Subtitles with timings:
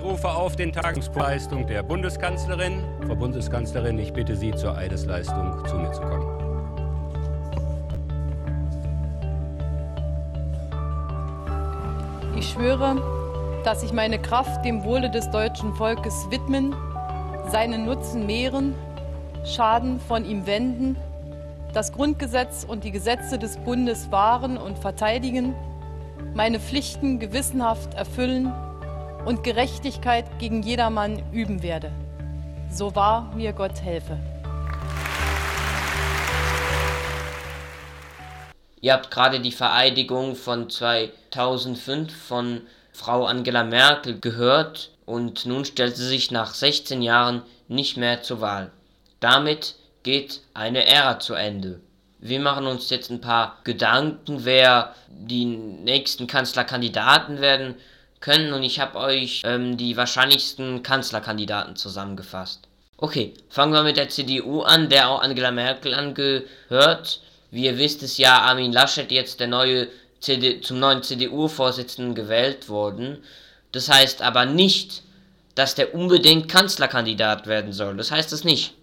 [0.00, 2.82] Ich rufe auf den Tagungsleistung der Bundeskanzlerin.
[3.06, 6.26] Frau Bundeskanzlerin, ich bitte Sie zur Eidesleistung zu mir zu kommen.
[12.34, 12.96] Ich schwöre,
[13.62, 16.74] dass ich meine Kraft dem Wohle des deutschen Volkes widmen,
[17.48, 18.74] seinen Nutzen mehren,
[19.44, 20.96] Schaden von ihm wenden,
[21.74, 25.54] das Grundgesetz und die Gesetze des Bundes wahren und verteidigen,
[26.32, 28.50] meine Pflichten gewissenhaft erfüllen
[29.24, 31.92] und Gerechtigkeit gegen jedermann üben werde.
[32.70, 34.18] So wahr mir Gott helfe.
[38.80, 42.62] Ihr habt gerade die Vereidigung von 2005 von
[42.92, 48.40] Frau Angela Merkel gehört und nun stellt sie sich nach 16 Jahren nicht mehr zur
[48.40, 48.70] Wahl.
[49.20, 51.80] Damit geht eine Ära zu Ende.
[52.20, 57.74] Wir machen uns jetzt ein paar Gedanken, wer die nächsten Kanzlerkandidaten werden
[58.20, 62.68] können und ich habe euch ähm, die wahrscheinlichsten Kanzlerkandidaten zusammengefasst.
[62.96, 67.20] Okay, fangen wir mit der CDU an, der auch Angela Merkel angehört.
[67.50, 69.88] Wie ihr wisst, ist ja Armin Laschet jetzt der neue
[70.20, 73.24] CD, zum neuen CDU-Vorsitzenden gewählt worden.
[73.72, 75.02] Das heißt aber nicht,
[75.54, 77.96] dass der unbedingt Kanzlerkandidat werden soll.
[77.96, 78.74] Das heißt es nicht.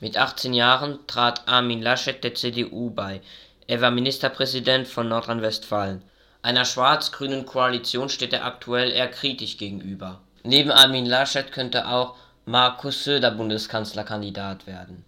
[0.00, 3.22] Mit 18 Jahren trat Armin Laschet der CDU bei.
[3.66, 6.02] Er war Ministerpräsident von Nordrhein-Westfalen.
[6.44, 10.20] Einer schwarz-grünen Koalition steht er aktuell eher kritisch gegenüber.
[10.42, 15.04] Neben Armin Laschet könnte auch Markus Söder Bundeskanzlerkandidat werden.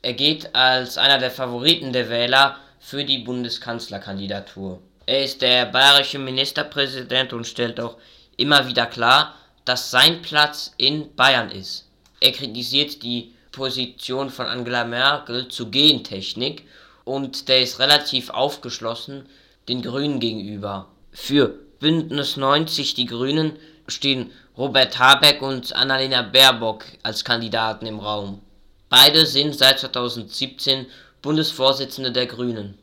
[0.00, 4.80] Er geht als einer der Favoriten der Wähler für die Bundeskanzlerkandidatur.
[5.04, 7.98] Er ist der bayerische Ministerpräsident und stellt auch
[8.38, 9.34] immer wieder klar,
[9.66, 11.86] dass sein Platz in Bayern ist.
[12.20, 16.66] Er kritisiert die Position von Angela Merkel zu Gentechnik
[17.04, 19.28] und der ist relativ aufgeschlossen
[19.68, 20.88] den Grünen gegenüber.
[21.12, 23.52] Für Bündnis 90 Die Grünen
[23.86, 28.40] stehen Robert Habeck und Annalena Baerbock als Kandidaten im Raum.
[28.88, 30.86] Beide sind seit 2017
[31.22, 32.78] Bundesvorsitzende der Grünen.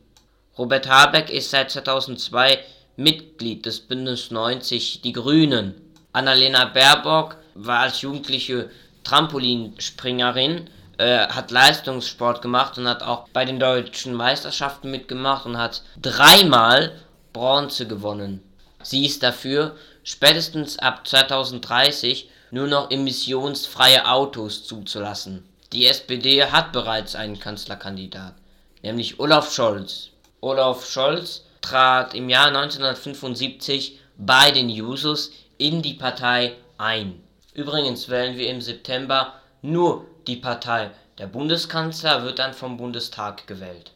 [0.56, 2.58] Robert Habeck ist seit 2002
[2.96, 5.74] Mitglied des Bündnis 90 Die Grünen.
[6.12, 8.70] Annalena Baerbock war als Jugendliche
[9.04, 15.82] Trampolinspringerin, äh, hat Leistungssport gemacht und hat auch bei den deutschen Meisterschaften mitgemacht und hat
[16.00, 16.92] dreimal
[17.32, 18.42] Bronze gewonnen.
[18.82, 25.46] Sie ist dafür, spätestens ab 2030 nur noch emissionsfreie Autos zuzulassen.
[25.72, 28.34] Die SPD hat bereits einen Kanzlerkandidat,
[28.82, 30.10] nämlich Olaf Scholz.
[30.40, 37.20] Olaf Scholz trat im Jahr 1975 bei den Jusos in die Partei ein.
[37.52, 40.90] Übrigens wählen wir im September nur die Partei.
[41.18, 43.95] Der Bundeskanzler wird dann vom Bundestag gewählt.